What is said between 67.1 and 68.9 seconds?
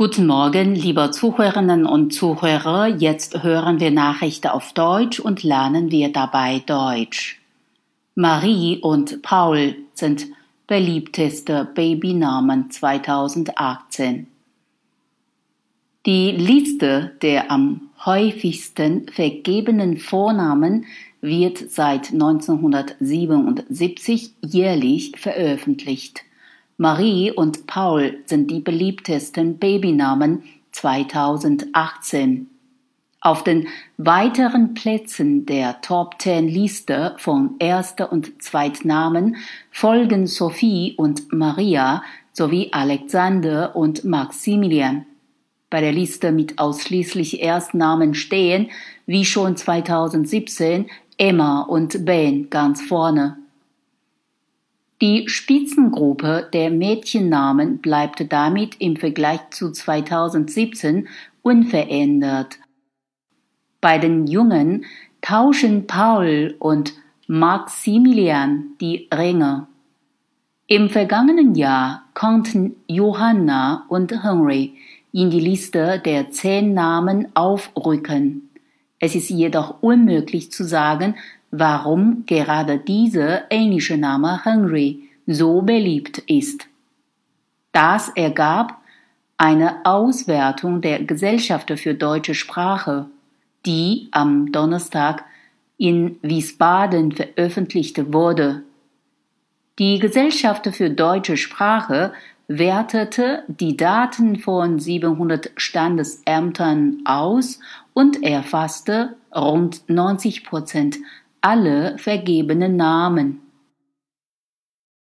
Maximilian